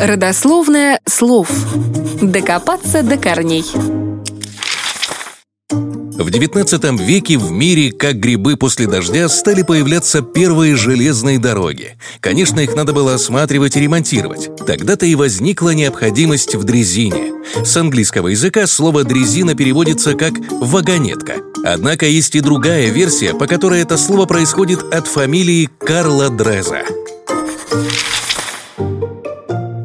Родословное 0.00 0.98
слов. 1.06 1.50
Докопаться 2.22 3.02
до 3.02 3.18
корней. 3.18 3.66
В 5.70 6.26
XIX 6.26 6.96
веке 6.96 7.36
в 7.36 7.50
мире, 7.50 7.92
как 7.92 8.14
грибы 8.14 8.56
после 8.56 8.86
дождя, 8.86 9.28
стали 9.28 9.60
появляться 9.60 10.22
первые 10.22 10.74
железные 10.76 11.38
дороги. 11.38 11.98
Конечно, 12.20 12.60
их 12.60 12.74
надо 12.74 12.94
было 12.94 13.12
осматривать 13.12 13.76
и 13.76 13.80
ремонтировать. 13.80 14.48
Тогда-то 14.64 15.04
и 15.04 15.14
возникла 15.14 15.74
необходимость 15.74 16.54
в 16.54 16.64
дрезине. 16.64 17.34
С 17.62 17.76
английского 17.76 18.28
языка 18.28 18.66
слово 18.66 19.04
«дрезина» 19.04 19.54
переводится 19.54 20.14
как 20.14 20.32
«вагонетка». 20.50 21.34
Однако 21.62 22.06
есть 22.06 22.34
и 22.36 22.40
другая 22.40 22.88
версия, 22.88 23.34
по 23.34 23.46
которой 23.46 23.82
это 23.82 23.98
слово 23.98 24.24
происходит 24.24 24.82
от 24.94 25.06
фамилии 25.06 25.68
Карла 25.78 26.30
Дреза. 26.30 26.84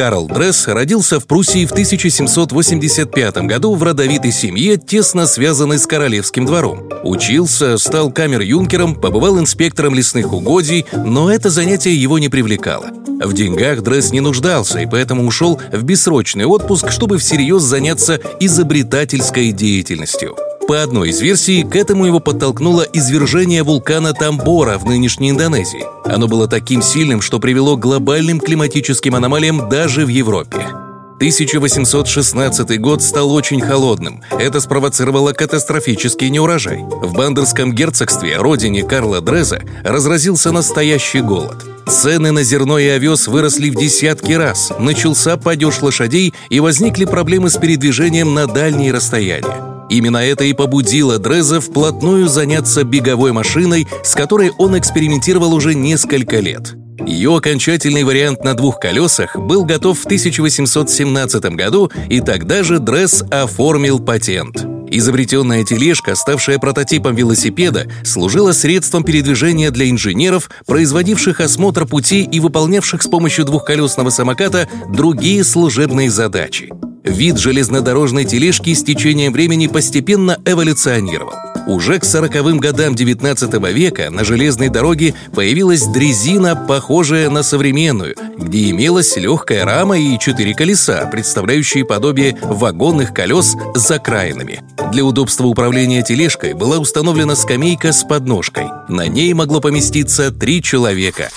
Карл 0.00 0.28
Дресс 0.28 0.66
родился 0.66 1.20
в 1.20 1.26
Пруссии 1.26 1.66
в 1.66 1.72
1785 1.72 3.36
году 3.42 3.74
в 3.74 3.82
родовитой 3.82 4.32
семье, 4.32 4.78
тесно 4.78 5.26
связанной 5.26 5.78
с 5.78 5.86
королевским 5.86 6.46
двором. 6.46 6.88
Учился, 7.04 7.76
стал 7.76 8.10
камер-юнкером, 8.10 8.94
побывал 8.94 9.38
инспектором 9.38 9.94
лесных 9.94 10.32
угодий, 10.32 10.86
но 11.04 11.30
это 11.30 11.50
занятие 11.50 11.94
его 11.94 12.18
не 12.18 12.30
привлекало. 12.30 12.86
В 13.22 13.34
деньгах 13.34 13.82
Дресс 13.82 14.10
не 14.10 14.20
нуждался 14.20 14.78
и 14.78 14.86
поэтому 14.86 15.26
ушел 15.26 15.60
в 15.70 15.82
бессрочный 15.82 16.46
отпуск, 16.46 16.90
чтобы 16.90 17.18
всерьез 17.18 17.60
заняться 17.60 18.18
изобретательской 18.40 19.52
деятельностью. 19.52 20.34
По 20.70 20.84
одной 20.84 21.08
из 21.08 21.20
версий, 21.20 21.64
к 21.64 21.74
этому 21.74 22.06
его 22.06 22.20
подтолкнуло 22.20 22.86
извержение 22.92 23.64
вулкана 23.64 24.12
Тамбора 24.12 24.78
в 24.78 24.84
нынешней 24.84 25.30
Индонезии. 25.30 25.84
Оно 26.04 26.28
было 26.28 26.46
таким 26.46 26.80
сильным, 26.80 27.22
что 27.22 27.40
привело 27.40 27.76
к 27.76 27.80
глобальным 27.80 28.38
климатическим 28.38 29.16
аномалиям 29.16 29.68
даже 29.68 30.06
в 30.06 30.08
Европе. 30.08 30.68
1816 31.16 32.80
год 32.80 33.02
стал 33.02 33.32
очень 33.32 33.60
холодным. 33.60 34.22
Это 34.30 34.60
спровоцировало 34.60 35.32
катастрофический 35.32 36.30
неурожай. 36.30 36.84
В 37.02 37.14
Бандерском 37.14 37.72
герцогстве, 37.72 38.36
родине 38.36 38.84
Карла 38.84 39.20
Дреза, 39.20 39.62
разразился 39.82 40.52
настоящий 40.52 41.20
голод. 41.20 41.66
Цены 41.88 42.30
на 42.30 42.44
зерно 42.44 42.78
и 42.78 42.86
овес 42.86 43.26
выросли 43.26 43.70
в 43.70 43.74
десятки 43.74 44.34
раз, 44.34 44.72
начался 44.78 45.36
падеж 45.36 45.82
лошадей 45.82 46.32
и 46.48 46.60
возникли 46.60 47.06
проблемы 47.06 47.50
с 47.50 47.56
передвижением 47.56 48.34
на 48.34 48.46
дальние 48.46 48.92
расстояния. 48.92 49.79
Именно 49.90 50.18
это 50.18 50.44
и 50.44 50.52
побудило 50.52 51.18
Дреза 51.18 51.60
вплотную 51.60 52.28
заняться 52.28 52.84
беговой 52.84 53.32
машиной, 53.32 53.88
с 54.04 54.14
которой 54.14 54.52
он 54.56 54.78
экспериментировал 54.78 55.52
уже 55.52 55.74
несколько 55.74 56.38
лет. 56.38 56.74
Ее 57.04 57.36
окончательный 57.36 58.04
вариант 58.04 58.44
на 58.44 58.54
двух 58.54 58.78
колесах 58.78 59.36
был 59.36 59.64
готов 59.64 59.98
в 59.98 60.04
1817 60.04 61.42
году, 61.56 61.90
и 62.08 62.20
тогда 62.20 62.62
же 62.62 62.78
Дресс 62.78 63.24
оформил 63.30 63.98
патент. 63.98 64.64
Изобретенная 64.92 65.64
тележка, 65.64 66.14
ставшая 66.14 66.58
прототипом 66.58 67.14
велосипеда, 67.14 67.86
служила 68.04 68.52
средством 68.52 69.02
передвижения 69.02 69.70
для 69.70 69.90
инженеров, 69.90 70.50
производивших 70.66 71.40
осмотр 71.40 71.86
пути 71.86 72.22
и 72.22 72.38
выполнявших 72.38 73.02
с 73.02 73.06
помощью 73.08 73.44
двухколесного 73.44 74.10
самоката 74.10 74.68
другие 74.92 75.42
служебные 75.42 76.10
задачи. 76.10 76.70
Вид 77.04 77.38
железнодорожной 77.38 78.24
тележки 78.24 78.74
с 78.74 78.84
течением 78.84 79.32
времени 79.32 79.68
постепенно 79.68 80.38
эволюционировал. 80.44 81.32
Уже 81.66 81.98
к 81.98 82.04
сороковым 82.04 82.58
годам 82.58 82.94
XIX 82.94 83.72
века 83.72 84.10
на 84.10 84.24
железной 84.24 84.68
дороге 84.68 85.14
появилась 85.34 85.86
дрезина, 85.86 86.56
похожая 86.56 87.30
на 87.30 87.42
современную, 87.42 88.16
где 88.36 88.70
имелась 88.70 89.16
легкая 89.16 89.64
рама 89.64 89.98
и 89.98 90.18
четыре 90.18 90.54
колеса, 90.54 91.06
представляющие 91.06 91.84
подобие 91.84 92.36
вагонных 92.42 93.14
колес 93.14 93.56
с 93.74 93.80
закраинами. 93.80 94.62
Для 94.92 95.04
удобства 95.04 95.46
управления 95.46 96.02
тележкой 96.02 96.54
была 96.54 96.78
установлена 96.78 97.34
скамейка 97.34 97.92
с 97.92 98.04
подножкой. 98.04 98.66
На 98.88 99.06
ней 99.06 99.32
могло 99.32 99.60
поместиться 99.60 100.30
три 100.30 100.62
человека. 100.62 101.30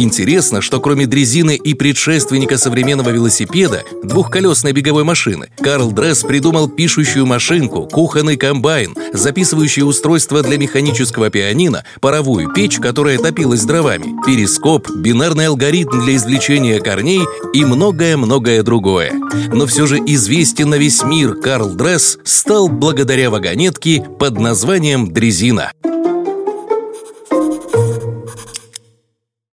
Интересно, 0.00 0.60
что 0.60 0.80
кроме 0.80 1.08
дрезины 1.08 1.56
и 1.56 1.74
предшественника 1.74 2.56
современного 2.56 3.10
велосипеда, 3.10 3.82
двухколесной 4.04 4.70
беговой 4.70 5.02
машины, 5.02 5.48
Карл 5.58 5.90
Дресс 5.90 6.22
придумал 6.22 6.68
пишущую 6.68 7.26
машинку, 7.26 7.88
кухонный 7.88 8.36
комбайн, 8.36 8.94
записывающее 9.12 9.84
устройство 9.84 10.44
для 10.44 10.56
механического 10.56 11.30
пианино, 11.30 11.82
паровую 12.00 12.52
печь, 12.52 12.78
которая 12.78 13.18
топилась 13.18 13.64
дровами, 13.64 14.14
перископ, 14.24 14.88
бинарный 14.88 15.48
алгоритм 15.48 16.00
для 16.04 16.14
извлечения 16.14 16.78
корней 16.78 17.22
и 17.52 17.64
многое-многое 17.64 18.62
другое. 18.62 19.14
Но 19.52 19.66
все 19.66 19.86
же 19.86 19.98
известен 19.98 20.70
на 20.70 20.76
весь 20.76 21.02
мир 21.02 21.34
Карл 21.34 21.70
Дресс 21.70 22.18
стал 22.22 22.68
благодаря 22.68 23.30
вагонетке 23.30 24.06
под 24.20 24.38
названием 24.38 25.12
«Дрезина». 25.12 25.72